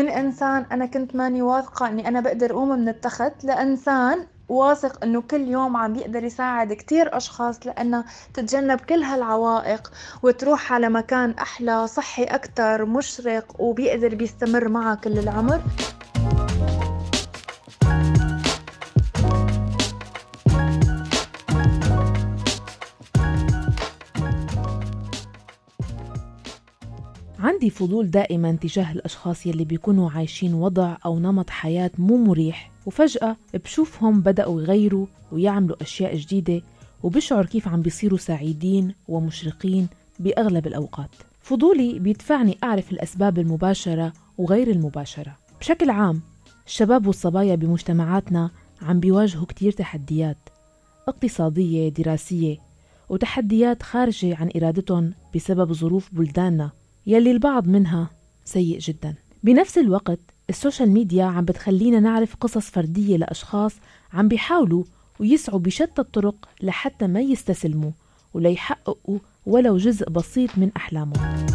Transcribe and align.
من 0.00 0.08
إنسان 0.08 0.66
أنا 0.72 0.86
كنت 0.86 1.16
ماني 1.16 1.42
واثقة 1.42 1.88
إني 1.88 2.08
أنا 2.08 2.20
بقدر 2.20 2.50
أقوم 2.50 2.68
من 2.68 2.88
التخت 2.88 3.44
لإنسان 3.44 4.26
واثق 4.48 5.04
إنه 5.04 5.20
كل 5.20 5.40
يوم 5.40 5.76
عم 5.76 5.92
بيقدر 5.92 6.24
يساعد 6.24 6.72
كتير 6.72 7.16
أشخاص 7.16 7.66
لأنه 7.66 8.04
تتجنب 8.34 8.80
كل 8.80 9.02
هالعوائق 9.02 9.92
وتروح 10.22 10.72
على 10.72 10.88
مكان 10.88 11.30
أحلى 11.30 11.86
صحي 11.86 12.24
أكتر 12.24 12.84
مشرق 12.84 13.60
وبيقدر 13.60 14.14
بيستمر 14.14 14.68
معها 14.68 14.94
كل 14.94 15.18
العمر. 15.18 15.60
عندي 27.50 27.70
فضول 27.70 28.10
دائما 28.10 28.52
تجاه 28.52 28.92
الأشخاص 28.92 29.46
يلي 29.46 29.64
بيكونوا 29.64 30.10
عايشين 30.10 30.54
وضع 30.54 30.96
أو 31.06 31.18
نمط 31.18 31.50
حياة 31.50 31.90
مو 31.98 32.16
مريح. 32.16 32.70
وفجأة 32.86 33.36
بشوفهم 33.54 34.20
بدأوا 34.20 34.62
يغيروا 34.62 35.06
ويعملوا 35.32 35.82
أشياء 35.82 36.16
جديدة 36.16 36.62
وبشعر 37.02 37.46
كيف 37.46 37.68
عم 37.68 37.82
بيصيروا 37.82 38.18
سعيدين 38.18 38.94
ومشرقين 39.08 39.88
بأغلب 40.18 40.66
الأوقات. 40.66 41.10
فضولي 41.40 41.98
بيدفعني 41.98 42.58
أعرف 42.64 42.92
الأسباب 42.92 43.38
المباشرة 43.38 44.12
وغير 44.38 44.70
المباشرة. 44.70 45.36
بشكل 45.60 45.90
عام 45.90 46.20
الشباب 46.66 47.06
والصبايا 47.06 47.54
بمجتمعاتنا 47.54 48.50
عم 48.82 49.00
بيواجهوا 49.00 49.46
كتير 49.46 49.72
تحديات 49.72 50.38
اقتصادية 51.08 51.88
دراسية 51.88 52.58
وتحديات 53.08 53.82
خارجة 53.82 54.36
عن 54.36 54.50
إرادتهم 54.56 55.14
بسبب 55.34 55.72
ظروف 55.72 56.08
بلداننا. 56.12 56.79
يلي 57.06 57.30
البعض 57.30 57.66
منها 57.66 58.10
سيء 58.44 58.78
جدا. 58.78 59.14
بنفس 59.42 59.78
الوقت 59.78 60.18
السوشيال 60.50 60.90
ميديا 60.90 61.24
عم 61.24 61.44
بتخلينا 61.44 62.00
نعرف 62.00 62.36
قصص 62.36 62.70
فردية 62.70 63.16
لأشخاص 63.16 63.72
عم 64.12 64.28
بيحاولوا 64.28 64.84
ويسعوا 65.20 65.58
بشتى 65.58 66.02
الطرق 66.02 66.48
لحتى 66.62 67.06
ما 67.06 67.20
يستسلموا 67.20 67.90
وليحققوا 68.34 69.18
ولو 69.46 69.76
جزء 69.76 70.10
بسيط 70.10 70.58
من 70.58 70.70
أحلامهم. 70.76 71.46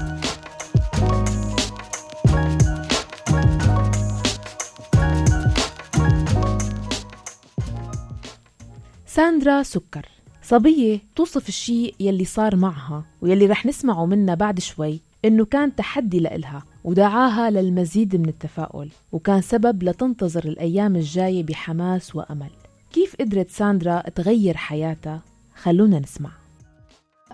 ساندرا 9.08 9.64
سكر 9.64 10.06
صبية 10.44 11.00
توصف 11.16 11.50
الشيء 11.50 11.96
يلي 12.00 12.26
صار 12.26 12.56
معها 12.56 13.06
ويلي 13.22 13.46
رح 13.46 13.66
نسمعه 13.66 14.06
منها 14.06 14.36
بعد 14.36 14.60
شوي. 14.60 15.02
إنه 15.26 15.46
كان 15.46 15.76
تحدي 15.76 16.20
لإلها 16.20 16.64
ودعاها 16.84 17.50
للمزيد 17.50 18.16
من 18.16 18.30
التفاؤل 18.30 18.90
وكان 19.12 19.42
سبب 19.42 19.84
لتنتظر 19.84 20.44
الأيام 20.44 20.96
الجاية 20.96 21.44
بحماس 21.44 22.16
وأمل. 22.16 22.50
كيف 22.94 23.16
قدرت 23.20 23.50
ساندرا 23.50 24.04
تغير 24.16 24.58
حياتها؟ 24.58 25.22
خلونا 25.56 26.00
نسمع. 26.00 26.30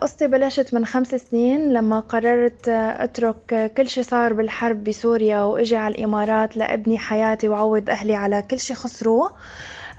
قصتي 0.02 0.28
بلشت 0.28 0.73
من 0.73 0.86
خمس 0.86 1.08
سنين 1.08 1.73
لما 1.73 2.00
قررت 2.00 2.69
أترك 2.69 3.72
كل 3.78 3.88
شي 3.88 4.03
صار 4.03 4.34
بالحرب 4.34 4.84
بسوريا 4.84 5.42
وإجي 5.42 5.75
على 5.75 5.95
الإمارات 5.95 6.58
لأبني 6.58 6.97
حياتي 6.97 7.50
وعوض 7.50 7.89
أهلي 7.89 8.16
على 8.16 8.42
كل 8.42 8.59
شي 8.59 8.73
خسروه. 8.73 9.31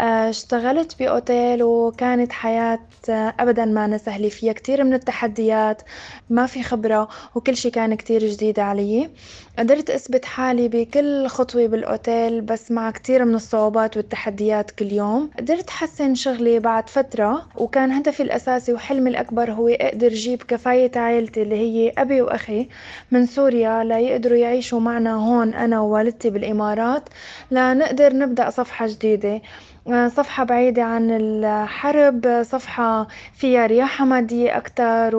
اشتغلت 0.03 0.98
بأوتيل 0.98 1.62
وكانت 1.62 2.33
حياة 2.33 2.78
آه، 3.08 3.34
أبدا 3.41 3.64
ما 3.64 3.98
سهلة. 3.98 4.28
فيها 4.28 4.53
كتير 4.53 4.84
من 4.84 4.94
التحديات 4.94 5.82
ما 6.31 6.47
في 6.47 6.62
خبرة 6.62 7.09
وكل 7.34 7.56
شي 7.56 7.71
كان 7.71 7.94
كتير 7.94 8.26
جديد 8.26 8.59
علي. 8.59 9.10
قدرت 9.59 9.91
أثبت 9.91 10.25
حالي 10.25 10.69
بكل 10.69 11.26
خطوة 11.26 11.66
بالأوتيل 11.66 12.41
بس 12.41 12.71
مع 12.71 12.91
كتير 12.91 13.25
من 13.25 13.34
الصعوبات 13.34 13.97
والتحديات 13.97 14.71
كل 14.71 14.93
يوم. 14.93 15.31
قدرت 15.38 15.71
حسن 15.71 16.15
شغلي 16.15 16.59
بعد 16.59 16.88
فترة 16.88 17.47
وكان 17.56 17.93
هدفي 17.93 18.22
الأساسي 18.22 18.72
وحلمي 18.72 19.10
الأكبر 19.10 19.53
هو 19.53 19.69
أقدر 19.69 20.09
جيب 20.09 20.43
كفاية 20.43 20.91
عائلتي 20.97 21.43
اللي 21.43 21.56
هي 21.56 21.93
أبي 21.99 22.22
وأخي 22.22 22.69
من 23.10 23.26
سوريا 23.26 23.84
ليقدروا 23.84 24.38
يعيشوا 24.38 24.81
معنا 24.81 25.15
هون 25.15 25.55
أنا 25.55 25.81
ووالدتي 25.81 26.31
بالإمارات 26.31 27.09
لنقدر 27.50 28.16
نبدأ 28.16 28.50
صفحة 28.50 28.87
جديدة. 28.87 29.41
صفحة 29.88 30.44
بعيدة 30.44 30.82
عن 30.82 31.10
الحرب 31.10 32.43
صفحة 32.43 33.06
فيها 33.32 33.66
رياحة 33.66 34.04
مادية 34.04 34.56
أكتر 34.56 35.16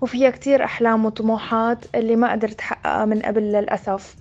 وفيها 0.00 0.30
كتير 0.30 0.64
أحلام 0.64 1.04
وطموحات 1.04 1.84
اللي 1.94 2.16
ما 2.16 2.32
قدرت 2.32 2.60
أحققها 2.60 3.04
من 3.04 3.22
قبل 3.22 3.42
للأسف. 3.42 4.16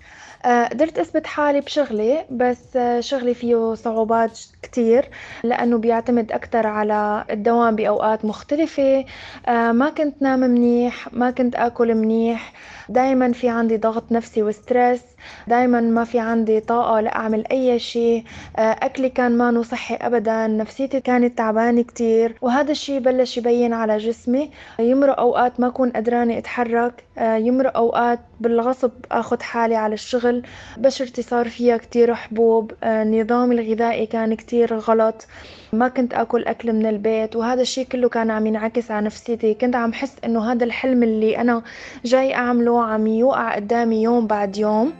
آه، 0.45 0.65
قدرت 0.67 0.99
أثبت 0.99 1.27
حالي 1.27 1.61
بشغلي 1.61 2.27
بس 2.31 2.77
شغلي 2.99 3.33
فيه 3.33 3.73
صعوبات 3.73 4.39
كتير 4.61 5.09
لأنه 5.43 5.77
بيعتمد 5.77 6.31
أكتر 6.31 6.67
على 6.67 7.25
الدوام 7.29 7.75
بأوقات 7.75 8.25
مختلفة. 8.25 9.05
آه، 9.47 9.71
ما 9.71 9.89
كنت 9.89 10.21
نام 10.21 10.39
منيح 10.39 11.13
ما 11.13 11.31
كنت 11.31 11.55
أكل 11.55 11.95
منيح 11.95 12.53
دايما 12.89 13.31
في 13.33 13.49
عندي 13.49 13.77
ضغط 13.77 14.11
نفسي 14.11 14.43
وستريس. 14.43 15.14
دايما 15.47 15.81
ما 15.81 16.03
في 16.03 16.19
عندي 16.19 16.59
طاقة 16.59 16.99
لأعمل 16.99 17.47
أي 17.51 17.79
شيء. 17.79 18.23
آه، 18.57 18.59
أكلي 18.59 19.09
كان 19.09 19.37
ما 19.37 19.63
صحي 19.63 19.95
أبدا 19.95 20.47
نفسيتي 20.47 20.99
كانت 20.99 21.37
تعبانة 21.37 21.81
كتير 21.81 22.35
وهذا 22.41 22.71
الشيء 22.71 22.99
بلش 22.99 23.37
يبين 23.37 23.73
على 23.73 23.97
جسمي. 23.97 24.51
يمرق 24.79 25.19
أوقات 25.19 25.59
ما 25.59 25.67
أكون 25.67 25.89
قدرانة 25.89 26.37
أتحرك. 26.37 27.03
آه، 27.17 27.35
يمرق 27.35 27.77
أوقات 27.77 28.19
بالغصب 28.39 28.91
أخذ 29.11 29.41
حالي 29.41 29.75
على 29.75 29.93
الشغل. 29.93 30.43
بشرتي 30.77 31.21
صار 31.21 31.49
فيها 31.49 31.77
كتير 31.77 32.13
حبوب. 32.13 32.71
آه، 32.83 33.03
نظامي 33.03 33.55
الغذائي 33.55 34.05
كان 34.05 34.33
كتير 34.33 34.77
غلط. 34.77 35.27
ما 35.73 35.87
كنت 35.87 36.13
آكل 36.13 36.43
أكل 36.45 36.73
من 36.73 36.85
البيت 36.85 37.35
وهذا 37.35 37.61
الشيء 37.61 37.85
كله 37.85 38.09
كان 38.09 38.31
عم 38.31 38.47
ينعكس 38.47 38.91
على 38.91 39.05
نفسيتي. 39.05 39.53
كنت 39.53 39.75
عم 39.75 39.93
حس 39.93 40.15
إنه 40.25 40.51
هذا 40.51 40.63
الحلم 40.63 41.03
اللي 41.03 41.37
أنا 41.41 41.61
جاي 42.05 42.33
أعمله 42.35 42.83
عم 42.83 43.07
يوقع 43.07 43.55
قدامي 43.55 44.03
يوم 44.03 44.27
بعد 44.27 44.57
يوم. 44.57 44.93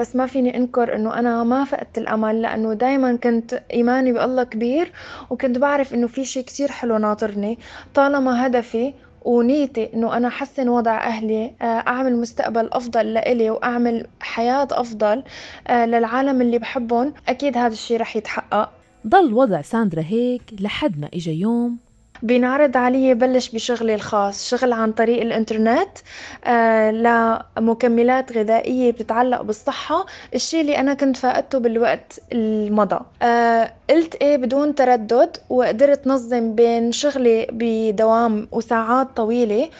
بس 0.00 0.16
ما 0.16 0.26
فيني 0.26 0.56
أنكر 0.56 0.96
إنه 0.96 1.18
أنا 1.18 1.44
ما 1.44 1.64
فقدت 1.64 1.98
الأمل 1.98 2.42
لأنه 2.42 2.74
دائما 2.74 3.16
كنت 3.16 3.62
إيماني 3.72 4.12
بالله 4.12 4.44
كبير 4.44 4.92
وكنت 5.30 5.58
بعرف 5.58 5.94
إنه 5.94 6.06
في 6.06 6.24
شيء 6.24 6.44
كثير 6.44 6.70
حلو 6.70 6.98
ناطرني. 6.98 7.58
طالما 7.94 8.46
هدفي 8.46 8.94
ونيتي 9.22 9.94
إنه 9.94 10.16
أنا 10.16 10.28
أحسن 10.28 10.68
وضع 10.68 10.98
أهلي 10.98 11.52
آه، 11.62 11.64
أعمل 11.64 12.16
مستقبل 12.16 12.68
أفضل 12.72 13.14
لإلي 13.14 13.50
وأعمل 13.50 14.06
حياة 14.20 14.68
أفضل 14.70 15.22
آه، 15.68 15.86
للعالم 15.86 16.40
اللي 16.40 16.58
بحبهم 16.58 17.14
أكيد 17.28 17.56
هذا 17.56 17.72
الشيء 17.72 18.00
رح 18.00 18.16
يتحقق. 18.16 18.70
ضل 19.06 19.34
وضع 19.34 19.62
ساندرا 19.62 20.02
هيك 20.02 20.42
لحد 20.60 21.00
ما 21.00 21.08
اجى 21.14 21.40
يوم 21.40 21.78
بينعرض 22.22 22.76
علي 22.76 23.14
بلش 23.14 23.48
بشغلي 23.50 23.94
الخاص 23.94 24.48
شغل 24.48 24.72
عن 24.72 24.92
طريق 24.92 25.20
الإنترنت 25.22 25.98
آه 26.44 26.90
لمكملات 26.90 28.32
غذائية 28.32 28.92
بتتعلق 28.92 29.42
بالصحة 29.42 30.06
الشيء 30.34 30.60
اللي 30.60 30.78
أنا 30.78 30.94
كنت 30.94 31.16
فاقدته 31.16 31.58
بالوقت 31.58 32.20
المضى. 32.32 33.00
آه 33.22 33.72
قلت 33.90 34.14
إيه 34.14 34.36
بدون 34.36 34.74
تردد 34.74 35.36
وقدرت 35.48 36.06
نظم 36.06 36.54
بين 36.54 36.92
شغلي 36.92 37.46
بدوام 37.52 38.48
وساعات 38.52 39.08
طويلة. 39.16 39.70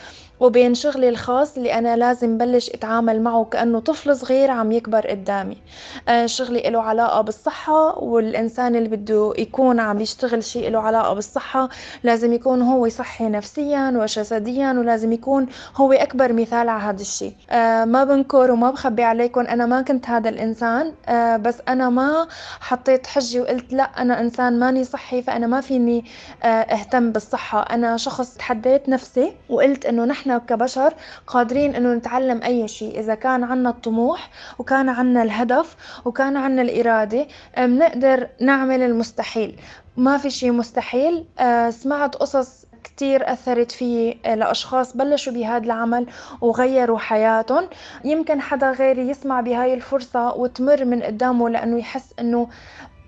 وبين 0.40 0.74
شغلي 0.74 1.08
الخاص 1.08 1.56
اللي 1.56 1.74
أنا 1.74 1.96
لازم 1.96 2.38
بلش 2.38 2.70
أتعامل 2.70 3.22
معه 3.22 3.44
كأنه 3.44 3.80
طفل 3.80 4.16
صغير 4.16 4.50
عم 4.50 4.72
يكبر 4.72 5.06
قدامي. 5.06 5.56
آه، 6.08 6.26
شغلي 6.26 6.60
له 6.70 6.82
علاقة 6.82 7.20
بالصحة 7.20 7.98
والإنسان 7.98 8.76
اللي 8.76 8.88
بده 8.88 9.32
يكون 9.38 9.80
عم 9.80 10.00
يشتغل 10.00 10.44
شيء 10.44 10.70
له 10.70 10.78
علاقة 10.78 11.14
بالصحة 11.14 11.68
لازم 12.02 12.32
يكون 12.32 12.62
هو 12.62 12.88
صحي 12.88 13.24
نفسيا 13.28 13.92
وجسديا 13.96 14.72
ولازم 14.72 15.12
يكون 15.12 15.46
هو 15.76 15.92
أكبر 15.92 16.32
مثال 16.32 16.68
على 16.68 16.82
هذا 16.82 17.00
الشيء. 17.02 17.32
آه، 17.50 17.84
ما 17.84 18.04
بنكر 18.04 18.50
وما 18.50 18.70
بخبي 18.70 19.02
عليكم 19.02 19.40
أنا 19.40 19.66
ما 19.66 19.82
كنت 19.82 20.08
هذا 20.08 20.28
الإنسان 20.28 20.92
آه، 21.08 21.36
بس 21.36 21.56
أنا 21.68 21.88
ما 21.90 22.26
حطيت 22.60 23.06
حجي 23.06 23.40
وقلت 23.40 23.72
لا 23.72 23.82
أنا 23.82 24.20
إنسان 24.20 24.58
ماني 24.58 24.84
صحي 24.84 25.22
فأنا 25.22 25.46
ما 25.46 25.60
فيني 25.60 26.04
أهتم 26.44 27.12
بالصحة. 27.12 27.60
أنا 27.60 27.96
شخص 27.96 28.34
تحديت 28.34 28.88
نفسي 28.88 29.32
وقلت 29.48 29.86
إنه 29.86 30.04
نحن 30.04 30.29
نحن 30.30 30.46
كبشر 30.46 30.94
قادرين 31.26 31.74
إنه 31.74 31.94
نتعلم 31.94 32.42
أي 32.42 32.68
شيء. 32.68 33.00
إذا 33.00 33.14
كان 33.14 33.44
عنا 33.44 33.70
الطموح 33.70 34.30
وكان 34.58 34.88
عنا 34.88 35.22
الهدف 35.22 35.76
وكان 36.04 36.36
عنا 36.36 36.62
الإرادة 36.62 37.26
بنقدر 37.58 38.28
نعمل 38.40 38.82
المستحيل. 38.82 39.60
ما 39.96 40.18
في 40.18 40.30
شيء 40.30 40.52
مستحيل. 40.52 41.24
آه، 41.38 41.70
سمعت 41.70 42.16
قصص 42.16 42.66
كتير 42.84 43.32
أثرت 43.32 43.72
في 43.72 44.16
لأشخاص 44.24 44.96
بلشوا 44.96 45.32
بهذا 45.32 45.64
العمل 45.64 46.06
وغيروا 46.40 46.98
حياتهم. 46.98 47.68
يمكن 48.04 48.40
حدا 48.40 48.70
غيري 48.70 49.08
يسمع 49.08 49.40
بهاي 49.40 49.74
الفرصة 49.74 50.34
وتمر 50.34 50.84
من 50.84 51.02
قدامه 51.02 51.48
لأنه 51.48 51.78
يحس 51.78 52.14
أنه 52.20 52.48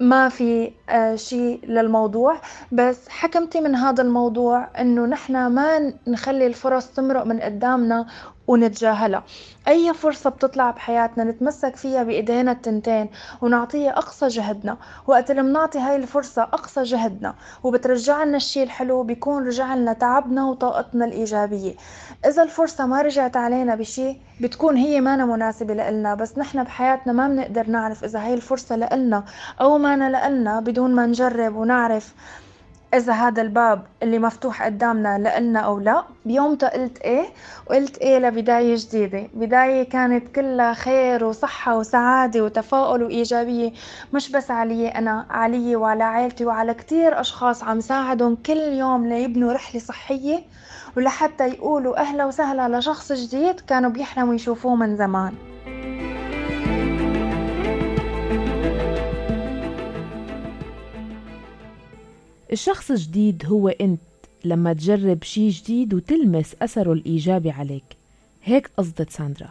ما 0.03 0.29
في 0.29 0.73
آه، 0.89 1.15
شيء 1.17 1.61
للموضوع. 1.67 2.41
بس 2.73 3.09
حكمتي 3.09 3.61
من 3.61 3.75
هذا 3.75 4.03
الموضوع 4.03 4.69
إنه 4.81 5.07
نحن 5.07 5.47
ما 5.47 5.93
نخلي 6.09 6.47
الفرص 6.47 6.87
تمرق 6.87 7.25
من 7.27 7.41
قدامنا 7.41 8.07
ونتجاهلها. 8.47 9.25
أي 9.69 9.95
فرصة 9.95 10.31
بتطلع 10.31 10.71
بحياتنا 10.71 11.25
نتمسك 11.25 11.77
فيها 11.77 12.03
بإيدينا 12.03 12.53
التنتين 12.53 13.09
ونعطيها 13.41 13.91
أقصى 13.99 14.29
جهدنا. 14.29 14.77
وقت 15.07 15.31
اللي 15.31 15.43
بنعطي 15.43 15.79
هاي 15.79 15.97
الفرصة 15.97 16.43
أقصى 16.43 16.83
جهدنا. 16.83 17.35
وبترجع 17.63 18.25
لنا 18.25 18.37
الشيء 18.37 18.63
الحلو 18.63 19.03
بيكون 19.03 19.47
رجع 19.47 19.75
لنا 19.75 19.93
تعبنا 19.93 20.45
وطاقتنا 20.47 21.05
الإيجابية. 21.05 21.75
إذا 22.27 22.43
الفرصة 22.43 22.87
ما 22.87 23.03
رجعت 23.03 23.37
علينا 23.37 23.75
بشيء 23.75 24.21
بتكون 24.41 24.77
هي 24.77 25.01
مانا 25.01 25.25
مناسبة 25.25 25.75
لإلنا. 25.75 26.15
بس 26.15 26.39
نحن 26.39 26.65
بحياتنا 26.65 27.13
ما 27.13 27.29
بنقدر 27.29 27.67
نعرف 27.67 28.05
إذا 28.05 28.19
هاي 28.27 28.35
الفرصة 28.35 28.77
لإلنا 28.77 29.25
أو 29.61 29.79
مانا 29.79 30.11
لإلنا 30.11 30.61
بدون 30.61 30.95
ما 30.95 31.07
نجرب 31.07 31.57
ونعرف 31.57 32.15
إذا 32.95 33.13
هذا 33.13 33.43
الباب 33.43 33.83
اللي 34.03 34.19
مفتوح 34.19 34.63
قدامنا 34.63 35.19
لإلنا 35.19 35.61
أو 35.61 35.79
لا 35.79 36.05
بيومتها 36.27 36.69
قلت 36.69 36.99
إيه 36.99 37.25
وقلت 37.67 37.99
إيه 37.99 38.19
لبداية 38.19 38.77
جديدة. 38.79 39.29
بداية 39.35 39.89
كانت 39.89 40.29
كلها 40.37 40.75
خير 40.75 41.25
وصحة 41.25 41.79
وسعادة 41.79 42.45
وتفاؤل 42.45 43.03
وإيجابية. 43.03 43.73
مش 44.13 44.31
بس 44.31 44.51
علي 44.51 44.89
أنا 44.89 45.27
علي 45.31 45.77
وعلى 45.77 46.05
عائلتي 46.05 46.45
وعلى 46.47 46.75
كتير 46.75 47.21
أشخاص 47.21 47.65
عم 47.65 47.81
ساعدهم 47.81 48.37
كل 48.37 48.59
يوم 48.61 49.07
ليبنوا 49.07 49.53
رحلة 49.53 49.81
صحية. 49.81 50.43
ولحتى 50.97 51.49
يقولوا 51.49 52.01
أهلا 52.01 52.25
وسهلا 52.25 52.79
لشخص 52.79 53.13
جديد 53.13 53.61
كانوا 53.61 53.91
بيحلموا 53.91 54.35
يشوفوه 54.35 54.75
من 54.75 54.97
زمان. 54.97 55.33
الشخص 62.53 62.91
الجديد 62.91 63.47
هو 63.47 63.69
أنت. 63.69 64.01
لما 64.45 64.73
تجرب 64.73 65.23
شي 65.23 65.49
جديد 65.49 65.95
وتلمس 65.95 66.57
أثره 66.63 66.93
الإيجابي 66.93 67.51
عليك. 67.51 67.85
هيك 68.45 68.71
قصدت 68.79 69.11
ساندرا. 69.11 69.49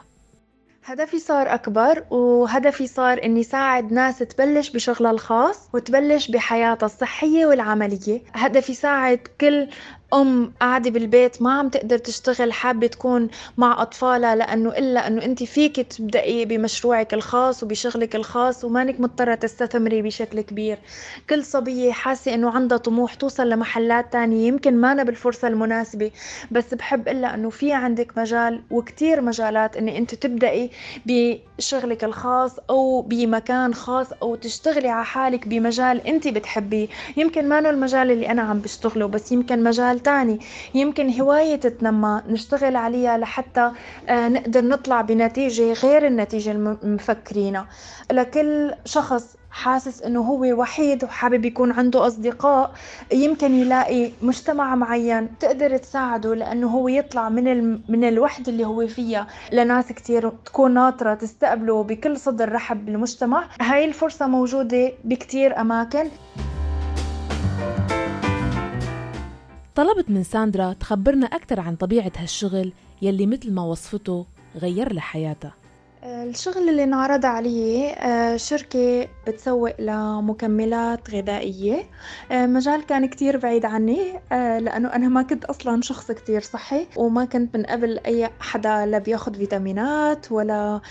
هدفي 0.86 1.20
صار 1.20 1.54
أكبر 1.54 2.04
وهدفي 2.10 2.88
صار 2.88 3.24
إني 3.24 3.44
ساعد 3.44 3.92
ناس 3.92 4.20
تبلش 4.20 4.70
بشغلها 4.70 5.12
الخاص 5.12 5.58
وتبلش 5.74 6.32
بحياتها 6.32 6.86
الصحية 6.86 7.46
والعملية. 7.46 8.22
هدفي 8.34 8.74
ساعد 8.74 9.20
كل 9.42 9.68
أم 10.14 10.54
قاعدة 10.62 10.90
بالبيت 10.90 11.42
ما 11.42 11.54
عم 11.54 11.70
تقدر 11.70 11.98
تشتغل 11.98 12.54
حابة 12.54 12.88
تكون 12.88 13.30
مع 13.58 13.82
أطفالها 13.82 14.36
لأنه 14.36 14.70
إلا 14.70 15.08
أنه 15.08 15.26
أنت 15.26 15.44
فيك 15.44 15.80
تبدأي 15.80 16.46
بمشروعك 16.46 17.14
الخاص 17.14 17.64
وبشغلك 17.64 18.16
الخاص 18.16 18.64
ومانك 18.66 19.00
مضطرة 19.00 19.36
تستثمري 19.36 20.02
بشكل 20.02 20.42
كبير. 20.42 20.78
كل 21.30 21.44
صبية 21.46 21.92
حاسة 21.92 22.34
إنه 22.34 22.50
عندها 22.52 22.78
طموح 22.78 23.14
توصل 23.14 23.50
لمحلات 23.50 24.14
تانية 24.14 24.48
يمكن 24.48 24.78
ما 24.78 24.92
أنا 24.92 25.04
بالفرصة 25.04 25.48
المناسبة. 25.48 26.12
بس 26.52 26.74
بحب 26.74 27.08
إلا 27.08 27.34
أنه 27.34 27.50
في 27.50 27.74
عندك 27.74 28.18
مجال 28.18 28.62
وكتير 28.72 29.22
مجالات 29.22 29.78
إني 29.78 29.98
أنت 29.98 30.16
تبدأي 30.16 30.70
بشغلك 31.06 32.04
الخاص 32.04 32.52
أو 32.70 33.02
بمكان 33.02 33.74
خاص 33.74 34.08
أو 34.22 34.36
تشتغلي 34.36 34.90
على 34.90 35.06
حالك 35.06 35.48
بمجال 35.48 36.08
أنت 36.08 36.28
بتحبيه. 36.28 36.88
يمكن 37.18 37.50
ما 37.50 37.62
المجال 37.70 38.12
اللي 38.12 38.32
أنا 38.32 38.42
عم 38.42 38.60
بشتغله 38.60 39.06
بس 39.06 39.32
يمكن 39.32 39.64
مجال 39.64 40.01
تاني 40.04 40.40
يمكن 40.74 41.22
هواية 41.22 41.56
تتنمى 41.56 42.22
نشتغل 42.28 42.76
عليها 42.76 43.18
لحتى 43.18 43.72
آه، 44.10 44.28
نقدر 44.28 44.66
نطلع 44.66 45.02
بنتيجة 45.02 45.74
غير 45.74 46.08
النتيجة 46.08 46.52
المفكرينها 46.52 47.68
لكل 48.12 48.74
شخص 48.86 49.36
حاسس 49.52 50.02
إنه 50.02 50.22
هو 50.22 50.60
وحيد 50.62 51.04
وحابب 51.04 51.46
يكون 51.46 51.72
عنده 51.72 52.08
أصدقاء 52.08 52.72
يمكن 53.14 53.54
يلاقي 53.54 54.12
مجتمع 54.22 54.76
معين 54.76 55.30
تقدر 55.40 55.78
تساعده 55.78 56.36
لأنه 56.36 56.68
هو 56.68 56.88
يطلع 56.88 57.30
من 57.30 57.48
ال... 57.48 57.82
من 57.90 58.04
الوحدة 58.04 58.52
اللي 58.52 58.66
هو 58.66 58.88
فيها. 58.88 59.28
لناس 59.52 59.92
كتير 59.92 60.30
تكون 60.30 60.74
ناطرة 60.74 61.14
تستقبله 61.14 61.84
بكل 61.84 62.18
صدر 62.18 62.52
رحب 62.52 62.86
بالمجتمع. 62.86 63.44
هاي 63.62 63.86
الفرصة 63.86 64.28
موجودة 64.28 64.92
بكتير 65.04 65.62
أماكن. 65.62 66.10
طلبت 69.76 70.10
من 70.10 70.24
ساندرا 70.24 70.74
تخبرنا 70.74 71.26
أكثر 71.26 71.60
عن 71.60 71.76
طبيعة 71.76 72.12
هالشغل 72.18 72.74
يلي 73.02 73.26
مثل 73.26 73.54
ما 73.54 73.62
وصفته 73.62 74.26
غير 74.56 74.94
لها 74.94 75.02
حياتها 75.02 75.54
الشغل 76.04 76.70
اللي 76.70 76.84
انعرض 76.84 77.26
علي 77.26 77.90
آه، 77.94 78.38
شركة 78.38 79.08
بتسوق 79.28 79.82
لمكملات 79.82 81.10
غذائية. 81.10 81.84
آه، 82.32 82.46
مجال 82.46 82.86
كان 82.86 83.06
كتير 83.06 83.38
بعيد 83.38 83.66
عني 83.66 84.20
آه، 84.32 84.60
لأنه 84.60 84.88
أنا 84.96 85.08
ما 85.08 85.22
كنت 85.22 85.46
أصلا 85.46 85.82
شخص 85.82 86.12
كتير 86.12 86.42
صحي 86.42 86.88
وما 86.98 87.26
كنت 87.26 87.58
من 87.58 87.64
قبل 87.64 88.00
أي 88.06 88.30
حدا 88.40 88.86
لا 88.86 88.98
بياخد 88.98 89.36
فيتامينات 89.36 90.32
ولا 90.32 90.82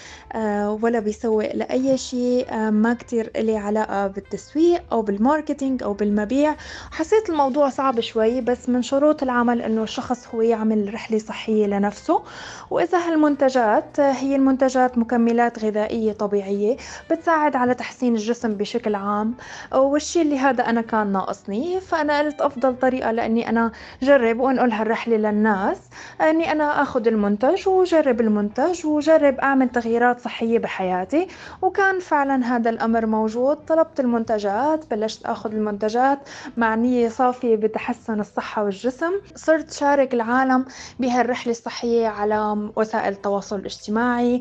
ولا 0.82 1.00
بيسوق 1.00 1.54
لأي 1.54 1.98
شيء. 1.98 2.70
ما 2.70 2.94
كتير 2.94 3.30
إلي 3.36 3.56
علاقة 3.56 4.06
بالتسويق 4.06 4.82
أو 4.92 5.02
بالماركتينج 5.02 5.82
أو 5.82 5.92
بالمبيع. 5.92 6.56
حسيت 6.90 7.30
الموضوع 7.30 7.68
صعب 7.68 8.00
شوي 8.00 8.40
بس 8.40 8.68
من 8.68 8.82
شروط 8.82 9.22
العمل 9.22 9.62
إنه 9.62 9.82
الشخص 9.82 10.28
هو 10.34 10.42
يعمل 10.42 10.94
رحلة 10.94 11.18
صحية 11.18 11.66
لنفسه. 11.66 12.22
وإذا 12.70 12.98
هالمنتجات 12.98 14.00
هي 14.00 14.36
المنتجات 14.36 14.98
مكملات 15.00 15.64
غذائية 15.64 16.12
طبيعية 16.12 16.76
بتساعد 17.10 17.56
على 17.56 17.74
تحسين 17.74 18.14
الجسم 18.14 18.54
بشكل 18.54 18.94
عام. 18.94 19.34
والشي 19.74 20.22
اللي 20.22 20.38
هذا 20.38 20.68
أنا 20.68 20.80
كان 20.80 21.12
ناقصني 21.12 21.80
فأنا 21.80 22.18
قلت 22.18 22.40
أفضل 22.40 22.76
طريقة 22.78 23.10
لأني 23.10 23.48
أنا 23.48 23.72
جرب 24.02 24.40
وأنقل 24.40 24.72
هالرحلة 24.72 25.16
للناس 25.16 25.78
أني 26.20 26.52
أنا 26.52 26.82
أخذ 26.82 27.06
المنتج 27.06 27.68
وجرب 27.68 28.20
المنتج 28.20 28.86
وجرب 28.86 29.34
أعمل 29.38 29.68
تغييرات 29.68 30.20
صحية 30.20 30.58
بحياتي. 30.58 31.28
وكان 31.62 31.98
فعلا 32.00 32.56
هذا 32.56 32.70
الأمر 32.70 33.06
موجود. 33.06 33.56
طلبت 33.56 34.00
المنتجات 34.00 34.90
بلشت 34.90 35.26
أخذ 35.26 35.54
المنتجات 35.54 36.18
مع 36.56 36.74
نية 36.74 37.08
صافية 37.08 37.56
بتحسن 37.56 38.20
الصحة 38.20 38.64
والجسم. 38.64 39.12
صرت 39.34 39.72
شارك 39.72 40.14
العالم 40.14 40.64
بهالرحلة 41.00 41.50
الصحية 41.50 42.08
على 42.08 42.70
وسائل 42.76 43.12
التواصل 43.12 43.56
الاجتماعي. 43.56 44.40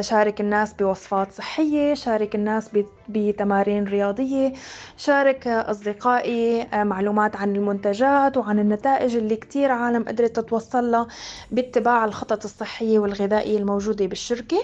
شارك 0.00 0.40
الناس 0.40 0.72
بوصفات 0.72 1.32
صحية 1.32 1.94
شارك 1.94 2.34
الناس 2.34 2.70
بتمارين 3.08 3.84
رياضية 3.84 4.52
شارك 4.96 5.48
أصدقائي 5.48 6.66
معلومات 6.74 7.36
عن 7.36 7.56
المنتجات 7.56 8.36
وعن 8.36 8.58
النتائج 8.58 9.16
اللي 9.16 9.36
كتير 9.36 9.70
عالم 9.70 10.04
قدرت 10.08 10.36
تتوصل 10.36 10.90
لها 10.90 11.06
باتباع 11.50 12.04
الخطط 12.04 12.44
الصحية 12.44 12.98
والغذائية 12.98 13.58
الموجودة 13.58 14.06
بالشركة. 14.06 14.58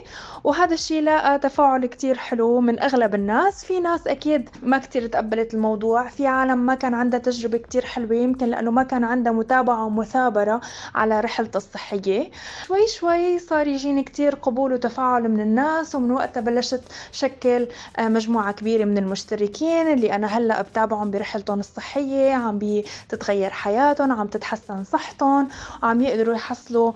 وهذا 0.44 0.74
الشيء 0.74 1.02
لاقى 1.02 1.38
تفاعل 1.38 1.86
كتير 1.86 2.16
حلو 2.18 2.60
من 2.60 2.80
أغلب 2.80 3.14
الناس. 3.14 3.64
في 3.64 3.80
ناس 3.80 4.06
أكيد 4.06 4.48
ما 4.62 4.78
كتير 4.78 5.06
تقبلت 5.06 5.54
الموضوع. 5.54 6.08
في 6.08 6.26
عالم 6.26 6.58
ما 6.58 6.74
كان 6.74 6.94
عندها 6.94 7.20
تجربة 7.20 7.58
كتير 7.58 7.84
حلوة 7.84 8.16
يمكن 8.16 8.46
لأنه 8.46 8.70
ما 8.70 8.82
كان 8.82 9.04
عندها 9.04 9.32
متابعة 9.32 9.84
ومثابرة 9.86 10.60
على 10.94 11.20
رحلة 11.20 11.50
الصحية. 11.56 12.30
شوي 12.66 12.86
شوي 12.86 13.38
صار 13.38 13.66
يجيني 13.66 14.02
كتير 14.02 14.34
قبول 14.34 14.72
وتفاعل 14.72 15.13
من 15.22 15.40
الناس 15.40 15.94
ومن 15.94 16.10
وقتها 16.10 16.40
بلشت 16.40 16.82
شكل 17.12 17.68
آه، 17.98 18.08
مجموعة 18.08 18.52
كبيرة 18.52 18.84
من 18.84 18.98
المشتركين 18.98 19.92
اللي 19.92 20.14
أنا 20.14 20.26
هلأ 20.26 20.62
بتابعهم 20.62 21.10
برحلتهم 21.10 21.60
الصحية 21.60 22.32
عم 22.32 22.58
بتتغير 22.62 23.50
حياتهم 23.50 24.12
عم 24.12 24.26
تتحسن 24.26 24.84
صحتهم 24.84 25.48
وعم 25.82 26.00
يقدروا 26.00 26.34
يحصلوا 26.34 26.92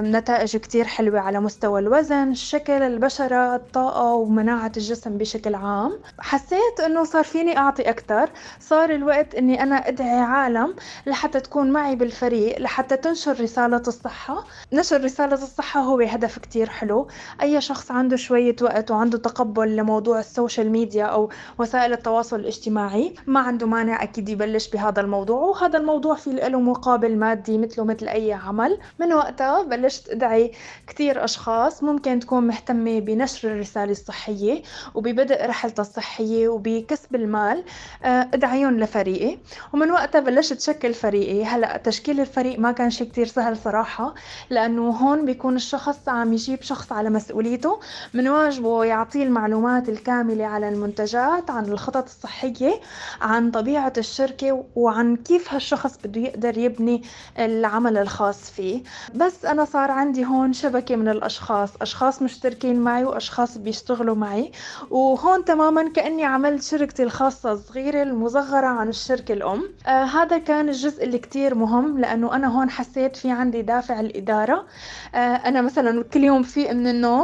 نتائج 0.00 0.56
كتير 0.56 0.84
حلوة 0.84 1.20
على 1.20 1.40
مستوى 1.40 1.80
الوزن 1.80 2.30
الشكل 2.30 2.72
البشرة 2.82 3.54
الطاقة 3.56 4.12
ومناعة 4.12 4.72
الجسم 4.76 5.18
بشكل 5.18 5.54
عام. 5.54 5.98
حسيت 6.20 6.80
أنه 6.86 7.04
صار 7.04 7.24
فيني 7.24 7.58
أعطي 7.58 7.90
أكثر 7.90 8.30
صار 8.60 8.90
الوقت 8.90 9.34
أني 9.34 9.62
أنا 9.62 9.88
أدعي 9.88 10.18
عالم 10.20 10.74
لحتى 11.06 11.40
تكون 11.40 11.70
معي 11.70 11.96
بالفريق 11.96 12.58
لحتى 12.58 12.96
تنشر 12.96 13.40
رسالة 13.40 13.82
الصحة. 13.88 14.44
نشر 14.72 15.04
رسالة 15.04 15.34
الصحة 15.34 15.80
هو 15.80 16.00
هدف 16.00 16.38
كتير 16.38 16.68
حلو. 16.68 17.08
أي 17.46 17.60
شخص 17.60 17.90
عنده 17.90 18.16
شوية 18.16 18.56
وقت 18.62 18.90
وعنده 18.90 19.18
تقبل 19.18 19.76
لموضوع 19.76 20.20
ال 20.20 20.27
social 20.27 20.70
media 20.70 21.04
أو 21.04 21.30
وسائل 21.58 21.92
التواصل 21.92 22.40
الاجتماعي 22.40 23.14
ما 23.26 23.40
عنده 23.40 23.66
مانع 23.66 24.02
أكيد 24.02 24.28
يبلش 24.28 24.68
بهذا 24.68 25.00
الموضوع 25.00 25.38
وهذا 25.38 25.78
الموضوع 25.78 26.14
في 26.14 26.30
له 26.30 26.60
مقابل 26.60 27.16
مادي 27.16 27.58
مثله 27.58 27.84
مثل 27.84 28.08
أي 28.08 28.32
عمل. 28.32 28.78
من 28.98 29.12
وقتها 29.12 29.62
بلشت 29.62 30.08
أدعي 30.10 30.52
كثير 30.86 31.24
أشخاص 31.24 31.82
ممكن 31.82 32.20
تكون 32.20 32.46
مهتمة 32.46 33.00
بنشر 33.00 33.48
الرسالة 33.48 33.92
الصحية 33.92 34.62
وببدء 34.94 35.46
رحلتها 35.46 35.82
الصحية 35.82 36.48
وبكسب 36.48 37.14
المال 37.14 37.64
آه، 38.04 38.28
أدعيهم 38.34 38.80
لفريقي. 38.80 39.38
ومن 39.72 39.90
وقتها 39.90 40.20
بلشت 40.20 40.60
شكل 40.60 40.94
فريقي. 40.94 41.44
هلأ 41.44 41.76
تشكيل 41.76 42.20
الفريق 42.20 42.58
ما 42.58 42.72
كان 42.72 42.90
شيء 42.90 43.08
كتير 43.08 43.26
سهل 43.26 43.56
صراحة 43.56 44.14
لأنه 44.50 44.90
هون 44.90 45.24
بيكون 45.24 45.56
الشخص 45.56 46.08
عم 46.08 46.32
يجيب 46.32 46.62
شخص 46.62 46.92
على 46.92 47.10
مسؤوليته 47.36 47.80
من 48.14 48.28
واجبه 48.28 48.84
يعطيه 48.84 49.22
المعلومات 49.22 49.88
الكاملة 49.88 50.44
على 50.46 50.68
المنتجات 50.68 51.50
عن 51.50 51.64
الخطط 51.64 52.04
الصحية 52.04 52.80
عن 53.20 53.50
طبيعة 53.50 53.92
الشركة 53.98 54.64
وعن 54.76 55.16
كيف 55.16 55.52
هالشخص 55.54 55.98
بده 56.04 56.20
يقدر 56.20 56.58
يبني 56.58 57.02
العمل 57.38 57.98
الخاص 57.98 58.50
فيه. 58.50 58.82
بس 59.14 59.44
أنا 59.44 59.64
صار 59.64 59.90
عندي 59.90 60.24
هون 60.24 60.52
شبكة 60.52 60.96
من 60.96 61.08
الأشخاص 61.08 61.70
أشخاص 61.80 62.22
مشتركين 62.22 62.80
معي 62.80 63.04
وأشخاص 63.04 63.58
بيشتغلوا 63.58 64.14
معي. 64.14 64.52
وهون 64.90 65.44
تماما 65.44 65.88
كأني 65.88 66.24
عملت 66.24 66.62
شركتي 66.62 67.02
الخاصة 67.02 67.52
الصغيرة 67.52 68.02
المصغرة 68.02 68.66
عن 68.66 68.88
الشركة 68.88 69.32
الأم. 69.32 69.62
آه 69.86 70.04
هذا 70.04 70.38
كان 70.38 70.68
الجزء 70.68 71.04
اللي 71.04 71.18
كتير 71.18 71.54
مهم 71.54 71.98
لأنه 71.98 72.34
أنا 72.36 72.48
هون 72.48 72.70
حسيت 72.70 73.16
في 73.16 73.30
عندي 73.30 73.62
دافع 73.62 74.00
الإدارة. 74.00 74.66
آه 75.14 75.18
أنا 75.18 75.62
مثلا 75.62 76.04
كل 76.04 76.24
يوم 76.24 76.42
في 76.42 76.72
من 76.74 76.86
النوم 76.86 77.15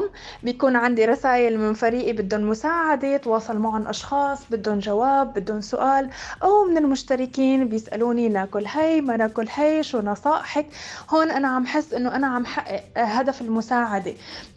بيكون 0.43 0.77
عندي 0.77 1.05
رسائل 1.05 1.59
من 1.59 1.75
فريقي 1.75 2.13
بدهم 2.13 2.49
مساعدة 2.51 3.17
تواصل 3.17 3.59
معهم 3.59 3.87
أشخاص 3.89 4.39
بدهم 4.51 4.79
جواب 4.79 5.35
بدهم 5.35 5.61
سؤال 5.61 6.11
أو 6.43 6.65
من 6.65 6.77
المشتركين 6.77 7.69
بيسألوني 7.69 8.29
ناكل 8.29 8.65
هي 8.67 9.01
ما 9.01 9.17
ناكل 9.17 9.47
هي 9.55 9.83
شو 9.83 10.01
نصائحك؟ 10.01 10.67
هون 11.11 11.31
أنا 11.31 11.49
عم 11.49 11.67
حس 11.67 11.95
إنه 11.95 12.17
أنا 12.17 12.27
عم 12.27 12.47
حقق 12.47 12.83
هدف 12.97 13.41
المساعدة 13.41 14.15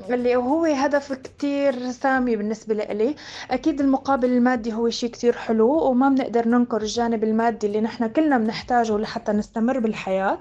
اللي 0.10 0.36
هو 0.36 0.66
هدف 0.66 1.14
كتير 1.14 1.92
سامي 1.92 2.36
بالنسبة 2.36 2.74
لإلي. 2.74 3.16
أكيد 3.52 3.82
المقابل 3.82 4.30
المادي 4.30 4.74
هو 4.74 4.90
شيء 4.90 5.10
كتير 5.10 5.34
حلو 5.34 5.70
وما 5.70 6.10
بنقدر 6.10 6.48
ننكر 6.48 6.82
الجانب 6.82 7.24
المادي 7.24 7.68
اللي 7.68 7.82
نحن 7.82 8.08
كلنا 8.08 8.38
بنحتاجه 8.38 8.98
لحتى 8.98 9.32
نستمر 9.32 9.80
بالحياة 9.80 10.38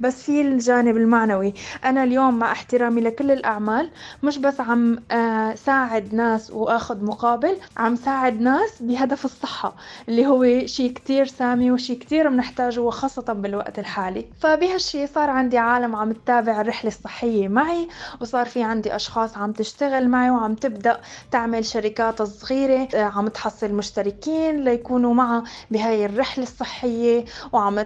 بس 0.00 0.22
في 0.22 0.40
الجانب 0.40 0.96
المعنوي. 0.96 1.54
أنا 1.84 2.04
اليوم 2.04 2.38
مع 2.38 2.52
احترامي 2.52 3.00
لكل 3.00 3.30
الأعمال 3.30 3.90
مش 4.22 4.31
بس 4.38 4.60
عم 4.60 4.98
آه، 5.10 5.54
ساعد 5.54 6.14
ناس 6.14 6.50
وآخذ 6.50 7.04
مقابل 7.04 7.56
عم 7.76 7.96
ساعد 7.96 8.40
ناس 8.40 8.70
بهدف 8.82 9.24
الصحة 9.24 9.74
اللي 10.08 10.26
هو 10.26 10.66
شيء 10.66 10.92
كتير 10.92 11.26
سامي 11.26 11.70
وشيء 11.70 11.98
كتير 11.98 12.28
بنحتاجه 12.28 12.80
وخاصة 12.80 13.32
بالوقت 13.32 13.78
الحالي. 13.78 14.26
فبهالشي 14.40 15.06
صار 15.06 15.30
عندي 15.30 15.58
عالم 15.58 15.96
عم 15.96 16.12
تتابع 16.12 16.60
الرحلة 16.60 16.88
الصحية 16.88 17.48
معي 17.48 17.88
وصار 18.20 18.46
في 18.46 18.62
عندي 18.62 18.96
أشخاص 18.96 19.36
عم 19.38 19.52
تشتغل 19.52 20.08
معي 20.08 20.30
وعم 20.30 20.54
تبدأ 20.54 21.00
تعمل 21.30 21.64
شركات 21.64 22.22
صغيرة 22.22 22.88
آه، 22.94 23.02
عم 23.02 23.28
تحصل 23.28 23.72
مشتركين 23.72 24.64
ليكونوا 24.64 25.14
معها 25.14 25.44
بهاي 25.70 26.06
الرحلة 26.06 26.44
الصحية 26.44 27.24
وعم 27.52 27.82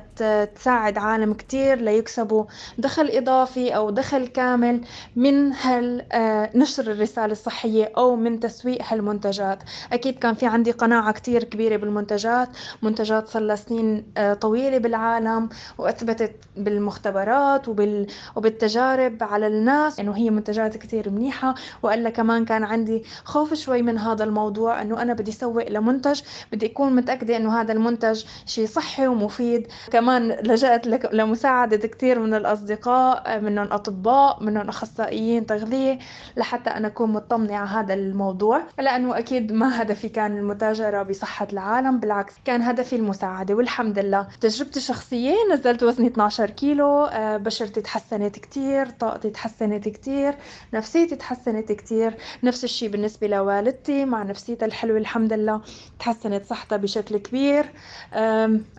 تساعد 0.55 0.99
عالم 0.99 1.35
كتير 1.35 1.79
ليكسبوا 1.81 2.45
دخل 2.79 3.09
إضافي 3.13 3.77
أو 3.77 3.91
دخل 3.91 4.27
كامل 4.27 4.81
من 5.17 5.53
هال 5.53 6.13
آه، 6.13 6.36
نشر 6.55 6.93
الرسالة 6.93 7.33
الصحية 7.33 7.93
أو 7.97 8.17
من 8.17 8.41
تسويق 8.41 8.79
هالمنتجات. 8.83 9.59
أكيد 9.93 10.19
كان 10.19 10.35
في 10.35 10.47
عندي 10.47 10.71
قناعة 10.71 11.13
كتير 11.13 11.45
كبيرة 11.45 11.77
بالمنتجات. 11.77 12.49
منتجات 12.83 13.29
صار 13.29 13.43
لها 13.43 13.57
سنين 13.57 14.05
آه، 14.17 14.35
طويلة 14.35 14.79
بالعالم 14.79 15.49
وأثبتت 15.79 16.33
بالمختبرات 16.57 17.69
وبال... 17.69 18.07
وبالتجارب 18.37 19.23
على 19.23 19.47
الناس. 19.47 20.01
إنه 20.01 20.17
هي 20.17 20.31
منتجات 20.31 20.77
كتير 20.77 21.11
منيحة. 21.11 21.55
وإلا 21.83 22.11
كمان 22.11 22.45
كان 22.45 22.65
عندي 22.65 23.05
خوف 23.25 23.55
شوي 23.55 23.83
من 23.83 23.99
هذا 23.99 24.25
الموضوع 24.25 24.83
إنه 24.83 25.03
أنا 25.03 25.13
بدي 25.13 25.33
سوق 25.33 25.69
لمنتج. 25.69 26.21
بدي 26.53 26.67
أكون 26.67 26.97
متأكدة 26.97 27.37
إنه 27.37 27.61
هذا 27.61 27.73
المنتج 27.73 28.25
شيء 28.47 28.67
صحي 28.67 29.07
ومفيد. 29.07 29.67
كمان 29.93 30.29
لجأت 30.29 30.87
لمساعدة 31.13 31.89
كتير 31.89 32.19
من 32.19 32.35
الأصدقاء 32.35 33.41
منهم 33.41 33.73
أطباء 33.73 34.43
منهم 34.43 34.69
أخصائيين 34.69 35.47
تغذية. 35.47 35.99
لحتى 36.37 36.71
أنا 36.71 36.87
أكون 36.87 37.13
مطمنة 37.13 37.57
على 37.57 37.69
هذا 37.69 37.95
الموضوع 37.95 38.63
لأنه 38.79 39.19
أكيد 39.19 39.53
ما 39.53 39.83
هدفي 39.83 40.09
كان 40.09 40.39
المتاجرة 40.39 41.03
بصحة 41.03 41.49
العالم 41.53 42.01
بالعكس 42.01 42.35
كان 42.45 42.63
هدفي 42.63 42.97
المساعدة. 42.97 43.55
والحمد 43.55 43.99
لله 43.99 44.29
تجربتي 44.41 44.79
الشخصية 44.79 45.35
نزلت 45.53 45.83
وزني 45.83 46.07
12 46.07 46.51
كيلو 46.51 47.05
آه، 47.05 47.37
بشرتي 47.37 47.81
تحسنت 47.81 48.39
كتير 48.39 48.87
طاقتي 48.91 49.31
تحسنت 49.31 49.89
كتير 49.89 50.35
نفسيتي 50.75 51.17
تحسنت 51.17 51.73
كتير. 51.73 52.15
نفس 52.43 52.65
الشيء 52.65 52.89
بالنسبة 52.89 53.27
لوالدتي 53.27 54.05
مع 54.05 54.23
نفسيتها 54.23 54.67
الحلوة 54.67 54.99
الحمد 54.99 55.33
لله 55.33 55.61
تحسنت 55.99 56.45
صحتها 56.47 56.77
بشكل 56.77 57.17
كبير. 57.17 57.73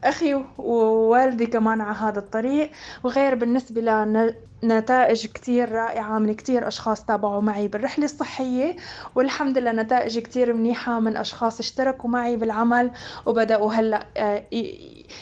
أخي 0.03 0.43
ووالدي 0.57 1.45
كمان 1.45 1.81
على 1.81 1.97
هذا 1.97 2.19
الطريق. 2.19 2.71
وغير 3.03 3.35
بالنسبة 3.35 3.81
نتائج 4.63 5.25
كتير 5.25 5.71
رائعة 5.71 6.19
من 6.19 6.33
كتير 6.33 6.67
أشخاص 6.67 7.05
تابعوا 7.05 7.41
معي 7.41 7.67
بالرحلة 7.67 8.05
الصحية 8.05 8.75
والحمد 9.15 9.57
لله 9.57 9.71
نتائج 9.71 10.19
كتير 10.19 10.53
منيحة 10.53 10.99
من 10.99 11.17
أشخاص 11.17 11.59
اشتركوا 11.59 12.09
معي 12.09 12.37
بالعمل 12.37 12.91
وبدأوا 13.25 13.73
هلأ 13.73 14.05
آه، 14.17 14.43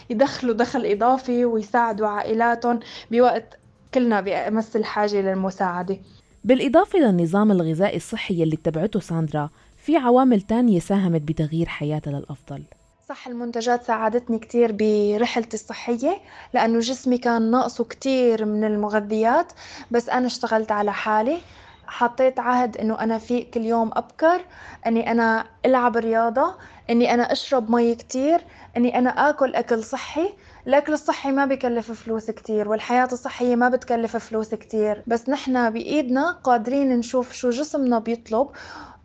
يدخلوا 0.09 0.53
دخل 0.53 0.85
إضافي 0.85 1.45
ويساعدوا 1.45 2.07
عائلاتهم 2.07 2.79
بوقت 3.11 3.59
كلنا 3.93 4.21
بأمس 4.21 4.75
الحاجة 4.75 5.21
للمساعدة. 5.21 5.97
بالإضافة 6.43 6.99
للنظام 6.99 7.51
الغذائي 7.51 7.97
الصحي 7.97 8.43
اللي 8.43 8.55
اتبعته 8.55 8.99
ساندرا 8.99 9.49
في 9.77 9.97
عوامل 9.97 10.41
تانية 10.41 10.79
ساهمت 10.79 11.21
بتغيير 11.21 11.67
حياتها 11.67 12.11
للأفضل. 12.11 12.63
صح 13.09 13.27
المنتجات 13.27 13.83
ساعدتني 13.83 14.39
كتير 14.39 14.71
برحلتي 14.71 15.53
الصحية 15.57 16.17
لأنه 16.53 16.79
جسمي 16.79 17.17
كان 17.17 17.51
ناقصه 17.51 17.83
كتير 17.83 18.45
من 18.45 18.63
المغذيات 18.63 19.51
بس 19.91 20.09
أنا 20.09 20.27
اشتغلت 20.27 20.71
على 20.71 20.93
حالي. 20.93 21.37
حطيت 21.87 22.39
عهد 22.39 22.77
إنه 22.77 22.99
أنا 22.99 23.17
في 23.17 23.41
كل 23.43 23.61
يوم 23.65 23.91
أبكر 23.93 24.41
إني 24.87 25.11
أنا 25.11 25.45
ألعب 25.65 25.97
رياضة 25.97 26.55
إني 26.89 27.13
أنا 27.13 27.31
أشرب 27.31 27.71
مي 27.71 27.95
كتير 27.95 28.41
إني 28.77 28.97
أنا 28.97 29.29
آكل 29.29 29.55
أكل 29.55 29.83
صحي. 29.83 30.33
الأكل 30.67 30.93
الصحي 30.93 31.31
ما 31.31 31.45
بكلف 31.45 31.91
فلوس 31.91 32.31
كتير 32.31 32.69
والحياة 32.69 33.09
الصحية 33.11 33.55
ما 33.55 33.69
بتكلف 33.69 34.17
فلوس 34.17 34.55
كتير 34.55 35.03
بس 35.07 35.29
نحنا 35.29 35.69
بإيدنا 35.69 36.31
قادرين 36.31 36.97
نشوف 36.99 37.33
شو 37.33 37.49
جسمنا 37.49 37.99
بيطلب 37.99 38.49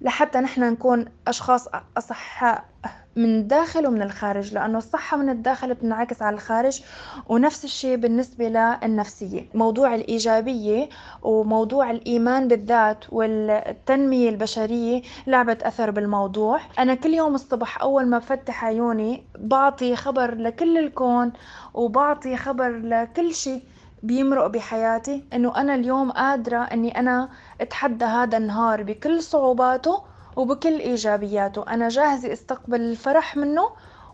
لحتى 0.00 0.38
نحن 0.38 0.60
نكون 0.72 1.04
أشخاص 1.28 1.68
أصحاء. 1.96 2.64
من 3.16 3.24
الداخل 3.38 3.86
ومن 3.86 4.02
الخارج 4.02 4.54
لأنه 4.54 4.78
الصحة 4.78 5.16
من 5.16 5.28
الداخل 5.28 5.74
بتنعكس 5.74 6.22
على 6.22 6.34
الخارج. 6.34 6.82
ونفس 7.28 7.64
الشيء 7.64 7.96
بالنسبة 7.96 8.48
للنفسية. 8.48 9.48
موضوع 9.54 9.94
الإيجابية 9.94 10.88
وموضوع 11.22 11.90
الإيمان 11.90 12.48
بالذات 12.48 13.04
والتنمية 13.12 14.28
البشرية 14.28 15.02
لعبت 15.26 15.62
أثر 15.62 15.90
بالموضوع. 15.90 16.60
أنا 16.78 16.94
كل 16.94 17.14
يوم 17.14 17.34
الصبح 17.34 17.82
أول 17.82 18.06
ما 18.06 18.18
بفتح 18.18 18.64
عيوني 18.64 19.24
بعطي 19.38 19.96
خبر 19.96 20.34
لكل 20.34 20.78
الكون 20.78 21.32
وبعطي 21.74 22.36
خبر 22.36 22.68
لكل 22.68 23.34
شيء 23.34 23.62
بيمرق 24.02 24.46
بحياتي 24.46 25.24
إنه 25.32 25.56
أنا 25.56 25.74
اليوم 25.74 26.10
قادرة 26.10 26.58
إني 26.58 26.98
أنا 26.98 27.28
أتحدى 27.60 28.04
هذا 28.04 28.36
النهار 28.38 28.82
بكل 28.82 29.22
صعوباته 29.22 30.09
وبكل 30.36 30.78
إيجابياته. 30.80 31.62
أنا 31.68 31.88
جاهزة 31.88 32.32
أستقبل 32.32 32.80
الفرح 32.80 33.36
منه 33.36 33.70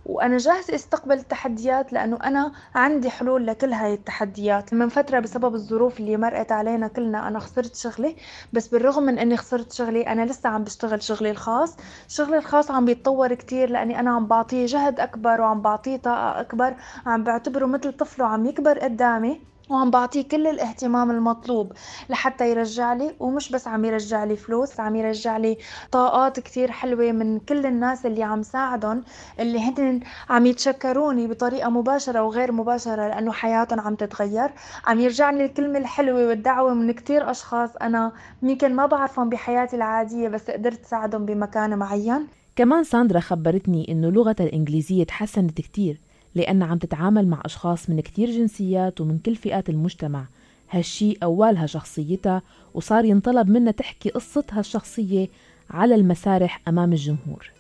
وأنا 0.06 0.36
جاهزة 0.38 0.74
أستقبل 0.74 1.12
التحديات 1.14 1.92
لأنه 1.92 2.18
أنا 2.24 2.52
عندي 2.74 3.10
حلول 3.10 3.46
لكل 3.46 3.72
هاي 3.72 3.94
التحديات. 3.94 4.74
من 4.74 4.88
فترة 4.88 5.20
بسبب 5.20 5.54
الظروف 5.54 6.00
اللي 6.00 6.16
مرقت 6.16 6.52
علينا 6.52 6.88
كلنا 6.88 7.28
أنا 7.28 7.38
خسرت 7.38 7.76
شغلي. 7.76 8.16
بس 8.52 8.68
بالرغم 8.68 9.02
من 9.02 9.18
أني 9.18 9.36
خسرت 9.36 9.72
شغلي 9.72 10.02
أنا 10.02 10.24
لسه 10.24 10.48
عم 10.48 10.64
بشتغل 10.64 11.02
شغلي 11.02 11.30
الخاص. 11.30 11.76
شغلي 12.08 12.38
الخاص 12.38 12.70
عم 12.70 12.84
بيتطور 12.84 13.34
كتير 13.34 13.70
لأني 13.70 14.00
أنا 14.00 14.10
عم 14.10 14.26
بعطيه 14.26 14.66
جهد 14.66 15.00
أكبر 15.00 15.40
وعم 15.40 15.62
بعطيه 15.62 15.96
طاقة 15.96 16.40
أكبر. 16.40 16.76
عم 17.06 17.24
بعتبره 17.24 17.66
مثل 17.66 17.92
طفل 17.92 18.22
وعم 18.22 18.46
يكبر 18.46 18.78
قدامي. 18.78 19.55
وعم 19.68 19.90
بعطيه 19.90 20.22
كل 20.22 20.46
الاهتمام 20.46 21.10
المطلوب 21.10 21.72
لحتى 22.08 22.50
يرجع 22.50 22.92
لي 22.92 23.14
ومش 23.20 23.52
بس 23.52 23.68
عم 23.68 23.84
يرجع 23.84 24.24
لي 24.24 24.36
فلوس 24.36 24.80
عم 24.80 24.96
يرجع 24.96 25.36
لي 25.36 25.58
طاقات 25.92 26.40
كتير 26.40 26.70
حلوة 26.70 27.12
من 27.12 27.38
كل 27.38 27.66
الناس 27.66 28.06
اللي 28.06 28.22
عم 28.22 28.42
ساعدهم 28.42 29.04
اللي 29.40 29.58
هن 29.58 30.00
عم 30.30 30.46
يتشكروني 30.46 31.26
بطريقة 31.26 31.70
مباشرة 31.70 32.22
وغير 32.22 32.52
مباشرة 32.52 33.08
لأنه 33.08 33.32
حياتهم 33.32 33.80
عم 33.80 33.94
تتغير. 33.94 34.50
عم 34.86 35.00
يرجع 35.00 35.30
لي 35.30 35.44
الكلمة 35.44 35.78
الحلوة 35.78 36.26
والدعوة 36.28 36.74
من 36.74 36.92
كتير 36.92 37.30
أشخاص 37.30 37.70
أنا 37.76 38.12
يمكن 38.42 38.74
ما 38.74 38.86
بعرفهم 38.86 39.28
بحياتي 39.28 39.76
العادية 39.76 40.28
بس 40.28 40.50
قدرت 40.50 40.86
ساعدهم 40.86 41.26
بمكان 41.26 41.78
معين. 41.78 42.26
كمان 42.56 42.84
ساندرا 42.84 43.20
خبرتني 43.20 43.92
إنه 43.92 44.10
لغتها 44.10 44.44
الإنجليزية 44.44 45.04
تحسنت 45.04 45.60
كتير 45.60 46.00
لأن 46.36 46.62
عم 46.62 46.78
تتعامل 46.78 47.28
مع 47.28 47.42
أشخاص 47.44 47.90
من 47.90 48.00
كتير 48.00 48.30
جنسيات 48.30 49.00
ومن 49.00 49.18
كل 49.18 49.36
فئات 49.36 49.68
المجتمع. 49.68 50.26
هالشي 50.70 51.12
أولها 51.22 51.66
شخصيتها 51.66 52.42
وصار 52.74 53.04
ينطلب 53.04 53.48
منها 53.48 53.72
تحكي 53.72 54.10
قصتها 54.10 54.60
الشخصية 54.60 55.28
على 55.70 55.94
المسارح 55.94 56.60
أمام 56.68 56.92
الجمهور. 56.92 57.50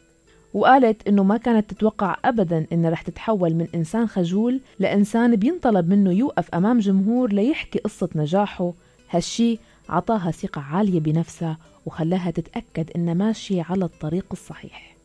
وقالت 0.54 1.08
إنه 1.08 1.22
ما 1.22 1.36
كانت 1.36 1.70
تتوقع 1.70 2.16
أبدا 2.24 2.66
إنها 2.72 2.90
رح 2.90 3.02
تتحول 3.02 3.54
من 3.54 3.66
إنسان 3.74 4.06
خجول 4.06 4.60
لإنسان 4.78 5.36
بينطلب 5.36 5.88
منه 5.88 6.12
يوقف 6.12 6.54
أمام 6.54 6.78
جمهور 6.78 7.32
ليحكي 7.32 7.78
قصة 7.78 8.08
نجاحه. 8.14 8.72
هالشي 9.10 9.58
عطاها 9.88 10.30
ثقة 10.30 10.60
عالية 10.60 11.00
بنفسها 11.00 11.58
وخلاها 11.86 12.30
تتأكد 12.30 12.90
إنها 12.96 13.14
ماشية 13.14 13.62
على 13.62 13.84
الطريق 13.84 14.26
الصحيح. 14.32 14.95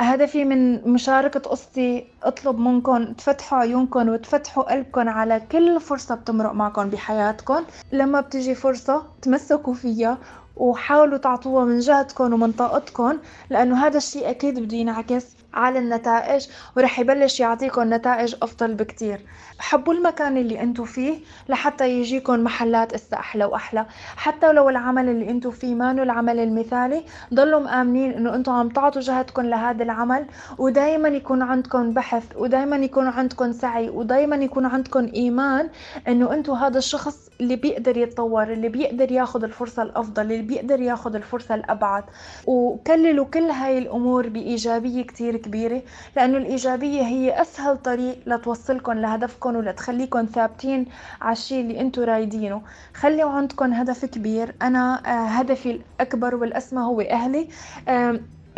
هدفي 0.00 0.44
من 0.44 0.88
مشاركة 0.92 1.40
قصتي 1.40 2.06
اطلب 2.22 2.58
منكم 2.58 3.12
تفتحوا 3.12 3.58
عيونكم 3.58 4.08
وتفتحوا 4.08 4.72
قلبكم 4.72 5.08
على 5.08 5.40
كل 5.52 5.80
فرصة 5.80 6.14
بتمرق 6.14 6.52
معكم 6.52 6.90
بحياتكم. 6.90 7.64
لما 7.92 8.20
بتجي 8.20 8.54
فرصة 8.54 9.02
تمسكوا 9.22 9.74
فيها 9.74 10.18
وحاولوا 10.56 11.18
تعطوها 11.18 11.64
من 11.64 11.78
جهدكم 11.78 12.32
ومن 12.32 12.52
طاقتكم 12.52 13.18
لأنه 13.50 13.86
هذا 13.86 13.96
الشيء 13.96 14.30
أكيد 14.30 14.60
بده 14.60 14.76
ينعكس. 14.76 15.37
على 15.54 15.78
النتائج 15.78 16.46
ورح 16.76 16.98
يبلش 16.98 17.40
يعطيكم 17.40 17.94
نتائج 17.94 18.34
أفضل 18.42 18.74
بكتير. 18.74 19.20
حبوا 19.58 19.94
المكان 19.94 20.36
اللي 20.36 20.60
انتو 20.60 20.84
فيه 20.84 21.18
لحتى 21.48 21.90
يجيكم 21.90 22.44
محلات 22.44 22.92
اسا 22.92 23.16
أحلى 23.16 23.44
وأحلى. 23.44 23.86
حتى 24.16 24.52
لو 24.52 24.68
العمل 24.68 25.08
اللي 25.08 25.30
انتو 25.30 25.50
فيه 25.50 25.74
مانو 25.74 26.02
العمل 26.02 26.38
المثالي 26.38 27.04
ضلوا 27.34 27.60
مآمنين 27.60 28.12
إنه 28.12 28.34
انتو 28.34 28.50
عم 28.50 28.68
تعطوا 28.68 29.00
جهدكم 29.00 29.42
لهذا 29.42 29.82
العمل 29.82 30.26
ودايما 30.58 31.08
يكون 31.08 31.42
عندكم 31.42 31.90
بحث 31.92 32.24
ودايما 32.36 32.76
يكون 32.76 33.06
عندكم 33.06 33.52
سعي 33.52 33.88
ودايما 33.88 34.36
يكون 34.36 34.66
عندكم 34.66 35.10
إيمان 35.14 35.68
إنه 36.08 36.32
انتو 36.32 36.52
هذا 36.52 36.78
الشخص 36.78 37.28
اللي 37.40 37.56
بيقدر 37.56 37.96
يتطور 37.96 38.52
اللي 38.52 38.68
بيقدر 38.68 39.12
ياخذ 39.12 39.44
الفرصة 39.44 39.82
الأفضل 39.82 40.22
اللي 40.22 40.42
بيقدر 40.42 40.80
ياخذ 40.80 41.14
الفرصة 41.14 41.54
الأبعد. 41.54 42.04
وكللوا 42.46 43.24
كل 43.24 43.50
هاي 43.50 43.78
الأمور 43.78 44.28
بإيجابية 44.28 45.02
كتير 45.02 45.36
كبيرة 45.38 45.82
لأنه 46.16 46.38
الإيجابية 46.38 47.02
هي 47.02 47.42
أسهل 47.42 47.76
طريق 47.78 48.18
لتوصلكم 48.26 48.92
لهدفكم 48.92 49.56
ولتخليكم 49.56 50.24
ثابتين 50.26 50.86
على 51.20 51.32
الشيء 51.32 51.60
اللي 51.60 51.80
أنتم 51.80 52.02
رايدينه. 52.02 52.62
خلوا 52.94 53.30
عندكم 53.30 53.72
هدف 53.72 54.04
كبير. 54.04 54.54
أنا 54.62 55.02
آه، 55.06 55.26
هدفي 55.28 55.70
الأكبر 55.70 56.34
والأسمى 56.34 56.80
هو 56.82 57.00
أهلي. 57.00 57.48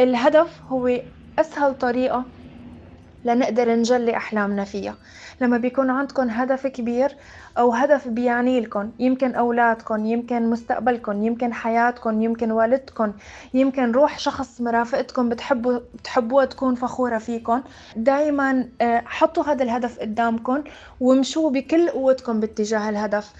الهدف 0.00 0.62
هو 0.68 1.00
أسهل 1.38 1.74
طريقة 1.74 2.39
لنقدر 3.24 3.74
نجلي 3.74 4.16
أحلامنا 4.16 4.64
فيها. 4.64 4.94
لما 5.40 5.58
بيكون 5.58 5.90
عندكم 5.90 6.30
هدف 6.30 6.66
كبير 6.66 7.16
أو 7.58 7.72
هدف 7.72 8.08
بيعني 8.08 8.60
لكم 8.60 8.90
يمكن 8.98 9.34
أولادكم 9.34 10.06
يمكن 10.06 10.50
مستقبلكم 10.50 11.22
يمكن 11.22 11.52
حياتكم 11.52 12.22
يمكن 12.22 12.50
والدكم 12.50 13.12
يمكن 13.54 13.92
روح 13.92 14.18
شخص 14.18 14.60
مرافقتكم 14.60 15.28
بتحبوا 15.28 15.78
بتحبوها 15.94 16.44
تكون 16.44 16.74
فخورة 16.74 17.18
فيكم 17.18 17.62
دايما 17.96 18.68
آه، 18.80 19.02
حطوا 19.06 19.44
هذا 19.44 19.62
الهدف 19.62 19.98
قدامكم 19.98 20.64
وامشوا 21.00 21.50
بكل 21.50 21.88
قوتكم 21.88 22.40
باتجاه 22.40 22.88
الهدف. 22.88 23.32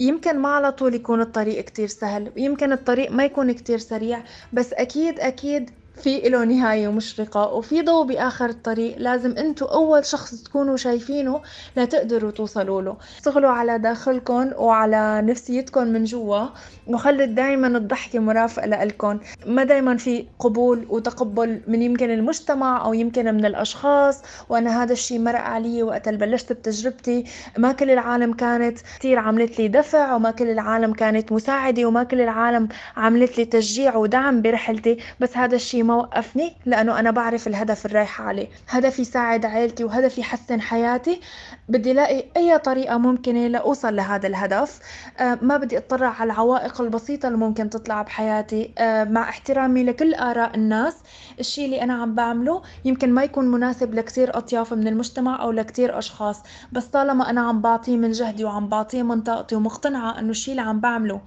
يمكن 0.00 0.38
ما 0.38 0.48
على 0.48 0.72
طول 0.72 0.94
يكون 0.94 1.20
الطريق 1.20 1.64
كتير 1.64 1.88
سهل 1.88 2.32
يمكن 2.36 2.72
الطريق 2.72 3.10
ما 3.10 3.24
يكون 3.24 3.52
كتير 3.52 3.78
سريع 3.78 4.22
بس 4.52 4.72
أكيد 4.72 5.20
أكيد 5.20 5.70
في 6.00 6.20
له 6.20 6.44
نهاية 6.44 6.92
مشرقة 6.92 7.46
وفي 7.52 7.82
ضوء 7.82 8.06
بآخر 8.06 8.48
الطريق. 8.48 8.94
لازم 8.98 9.36
انتو 9.38 9.64
أول 9.64 10.04
شخص 10.04 10.42
تكونوا 10.42 10.76
شايفينه 10.76 11.40
لتقدروا 11.76 12.30
توصلوا 12.30 12.82
له. 12.82 12.96
اشتغلوا 13.16 13.50
على 13.50 13.78
داخلكم 13.78 14.50
وعلى 14.56 15.22
نفسيتكم 15.24 15.86
من 15.86 16.04
جوا 16.04 16.46
وخلوا 16.86 17.26
دايما 17.26 17.66
الضحكة 17.66 18.18
مرافقة 18.18 18.66
لإلكم. 18.66 19.18
ما 19.46 19.64
دايما 19.64 19.96
في 19.96 20.26
قبول 20.38 20.86
وتقبل 20.88 21.60
من 21.66 21.82
يمكن 21.82 22.10
المجتمع 22.10 22.84
أو 22.84 22.94
يمكن 22.94 23.34
من 23.34 23.44
الأشخاص. 23.44 24.22
وأنا 24.48 24.82
هذا 24.82 24.92
الشيء 24.92 25.18
مرق 25.18 25.40
علي 25.40 25.82
وقت 25.82 26.08
بلشت 26.08 26.52
بتجربتي. 26.52 27.24
ما 27.58 27.72
كل 27.72 27.90
العالم 27.90 28.32
كانت 28.32 28.78
كثير 28.98 29.18
عملت 29.18 29.58
لي 29.58 29.68
دفع 29.68 30.14
وما 30.14 30.30
كل 30.30 30.50
العالم 30.50 30.92
كانت 30.92 31.32
مساعدة 31.32 31.84
وما 31.84 32.02
كل 32.02 32.20
العالم 32.20 32.68
عملت 32.96 33.38
لي 33.38 33.44
تشجيع 33.44 33.96
ودعم 33.96 34.42
برحلتي. 34.42 34.98
بس 35.20 35.36
هذا 35.36 35.56
الشيء 35.56 35.89
ما 35.90 35.96
وقفني 35.96 36.56
لأنه 36.66 36.98
أنا 36.98 37.10
بعرف 37.10 37.46
الهدف 37.48 37.86
اللي 37.86 37.98
رايحة 37.98 38.24
عليه. 38.24 38.48
هدفي 38.68 39.04
ساعد 39.04 39.44
عائلتي 39.46 39.84
وهدفي 39.84 40.22
حسن 40.22 40.60
حياتي. 40.60 41.20
بدي 41.68 41.92
لاقي 41.92 42.24
أي 42.36 42.58
طريقة 42.58 42.98
ممكنة 42.98 43.46
لأوصل 43.46 43.96
لهذا 43.96 44.26
الهدف. 44.26 44.80
آه، 45.18 45.38
ما 45.42 45.56
بدي 45.56 45.78
أطلع 45.78 46.06
على 46.08 46.32
العوائق 46.32 46.80
البسيطة 46.80 47.26
اللي 47.26 47.38
ممكن 47.38 47.70
تطلع 47.70 48.02
بحياتي. 48.02 48.74
آه، 48.78 49.04
مع 49.04 49.28
احترامي 49.28 49.84
لكل 49.84 50.14
آراء 50.14 50.54
الناس 50.54 50.96
الشيء 51.40 51.64
اللي 51.64 51.82
أنا 51.82 51.94
عم 51.94 52.14
بعمله 52.14 52.62
يمكن 52.84 53.12
ما 53.12 53.24
يكون 53.24 53.48
مناسب 53.50 53.94
لكثير 53.94 54.38
أطياف 54.38 54.72
من 54.74 54.88
المجتمع 54.88 55.42
أو 55.42 55.50
لكثير 55.50 55.98
أشخاص. 55.98 56.42
بس 56.72 56.84
طالما 56.84 57.30
أنا 57.30 57.40
عم 57.40 57.60
بعطيه 57.60 57.96
من 57.96 58.10
جهدي 58.12 58.44
وعم 58.44 58.68
بعطيه 58.68 59.02
من 59.02 59.20
طاقتي 59.22 59.56
ومقتنعة 59.56 60.18
إنه 60.18 60.30
الشيء 60.30 60.52
اللي 60.52 60.62
عم 60.62 60.80
بعمله 60.80 61.20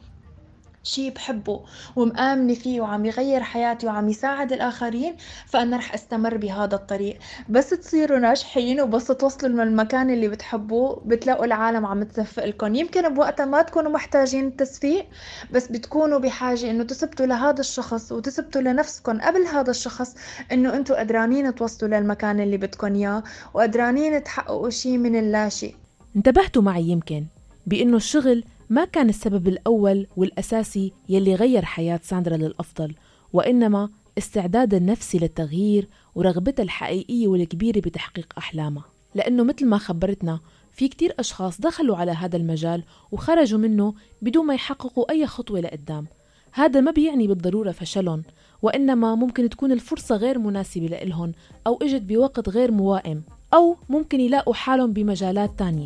شي 0.84 1.10
بحبه 1.10 1.62
ومآمنة 1.96 2.54
فيه 2.54 2.82
وعم 2.82 3.06
يغير 3.06 3.44
حياتي 3.44 3.88
وعم 3.88 4.10
يساعد 4.10 4.54
الآخرين 4.54 5.16
فأنا 5.46 5.78
رح 5.78 5.94
أستمر 5.94 6.38
بهذا 6.38 6.76
الطريق. 6.76 7.20
بس 7.50 7.70
تصيروا 7.70 8.20
ناجحين 8.20 8.82
وبس 8.82 9.08
توصلوا 9.08 9.64
للمكان 9.64 10.10
اللي 10.10 10.28
بتحبوه 10.28 11.02
بتلاقوا 11.06 11.46
العالم 11.46 11.86
عم 11.86 12.04
تصفق 12.04 12.46
لكم. 12.46 12.76
يمكن 12.76 13.14
بوقتها 13.14 13.46
ما 13.46 13.62
تكونوا 13.62 13.92
محتاجين 13.92 14.48
التسفيق 14.48 15.06
بس 15.52 15.68
بتكونوا 15.68 16.20
بحاجة 16.20 16.72
إنه 16.72 16.84
تثبتوا 16.84 17.26
لهذا 17.26 17.60
الشخص 17.60 18.12
وتثبتوا 18.12 18.62
لنفسكم 18.62 19.22
قبل 19.22 19.42
هذا 19.42 19.72
الشخص 19.72 20.16
إنه 20.52 20.76
أنتوا 20.76 21.00
قدرانين 21.00 21.56
توصلوا 21.56 22.00
للمكان 22.00 22.40
اللي 22.40 22.58
بدكم 22.58 22.96
إياه 22.96 23.24
وقدرانين 23.54 24.24
تحققوا 24.24 24.70
شي 24.70 24.98
من 24.98 25.16
اللاشيء. 25.16 25.76
انتبهتوا 26.16 26.62
معي 26.62 26.84
يمكن 26.84 27.26
بإنه 27.68 27.98
الشغل 27.98 28.44
ما 28.74 28.86
كان 28.86 29.10
السبب 29.10 29.48
الأول 29.48 30.08
والأساسي 30.18 30.94
يلي 31.10 31.36
غير 31.36 31.66
حياة 31.66 32.00
ساندرا 32.04 32.38
للأفضل 32.38 32.96
وإنما 33.34 33.90
استعدادها 34.18 34.80
النفسي 34.80 35.20
للتغيير 35.20 35.88
ورغبتها 36.16 36.64
الحقيقية 36.64 37.28
والكبيرة 37.28 37.80
بتحقيق 37.80 38.34
أحلامها. 38.38 38.84
لأنه 39.16 39.44
مثل 39.44 39.66
ما 39.66 39.78
خبرتنا 39.78 40.40
في 40.72 40.88
كتير 40.88 41.14
أشخاص 41.20 41.62
دخلوا 41.62 41.98
على 41.98 42.12
هذا 42.12 42.38
المجال 42.38 42.84
وخرجوا 43.12 43.60
منه 43.60 43.94
بدون 44.22 44.46
ما 44.46 44.54
يحققوا 44.54 45.12
أي 45.12 45.28
خطوة 45.28 45.60
لقدام. 45.60 46.08
هذا 46.52 46.82
ما 46.82 46.92
بيعني 46.92 47.28
بالضرورة 47.28 47.72
فشلهم 47.72 48.24
وإنما 48.62 49.16
ممكن 49.16 49.50
تكون 49.50 49.72
الفرصة 49.72 50.16
غير 50.16 50.40
مناسبة 50.40 50.86
لإلهم 50.86 51.32
أو 51.68 51.80
إجت 51.82 52.02
بوقت 52.02 52.50
غير 52.50 52.72
موائم 52.72 53.24
أو 53.54 53.78
ممكن 53.90 54.20
يلاقوا 54.20 54.54
حالهم 54.54 54.94
بمجالات 54.94 55.60
تانية. 55.60 55.86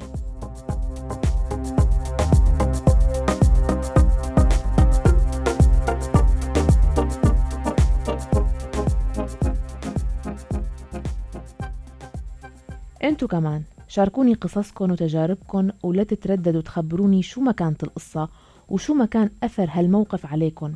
أنتو 13.08 13.28
كمان 13.28 13.63
شاركوني 13.88 14.34
قصصكم 14.34 14.91
وتجاربكم 14.91 15.70
ولا 15.84 16.04
تترددوا 16.04 16.62
تخبروني 16.62 17.24
شو 17.24 17.41
ما 17.41 17.52
كانت 17.52 17.84
القصة 17.84 18.30
وشو 18.70 18.93
ما 18.93 19.06
كان 19.06 19.30
أثر 19.43 19.70
هالموقف 19.72 20.26
عليكم 20.26 20.74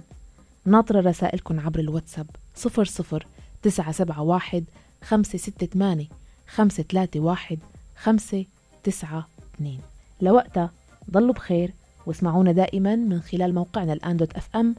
ناطرة 0.65 1.01
رسائلكم 1.01 1.59
عبر 1.59 1.79
الواتساب 1.79 2.27
صفر 2.55 2.85
صفر 2.85 3.25
تسعة 3.61 3.91
سبعة 3.91 4.21
واحد 4.21 4.63
خمسة 5.03 5.37
ستة 5.37 5.65
ثمانية 5.65 6.05
خمسة 6.47 6.83
ثلاثة 6.83 7.19
واحد 7.19 7.59
خمسة 7.97 8.45
تسعة 8.83 9.27
اثنين. 9.55 9.79
لوقتها 10.21 10.71
ضلوا 11.11 11.33
بخير 11.33 11.73
واسمعونا 12.05 12.51
دائما 12.51 12.95
من 12.95 13.21
خلال 13.21 13.55
موقعنا 13.55 13.93
الآن 13.93 14.17
dot 14.17 14.33
FM 14.33 14.75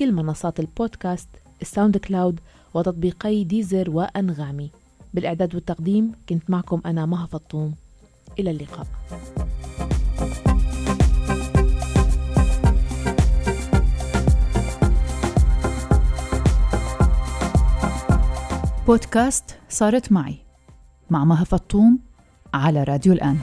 كل 0.00 0.12
منصات 0.12 0.60
البودكاست 0.60 1.28
ال 1.62 1.96
SoundCloud 1.96 2.40
وتطبيقي 2.74 3.44
ديزر 3.44 3.90
وأنغامي. 3.90 4.81
بالإعداد 5.14 5.54
والتقديم 5.54 6.12
كنت 6.28 6.50
معكم 6.50 6.80
أنا 6.86 7.06
مها 7.06 7.26
فطوم. 7.26 7.74
إلى 8.38 8.50
اللقاء. 8.50 8.86
بودكاست 18.86 19.58
صارت 19.68 20.12
معي 20.12 20.38
مع 21.10 21.24
مها 21.24 21.44
فطوم 21.44 21.98
على 22.54 22.82
راديو 22.84 23.12
الآن. 23.12 23.38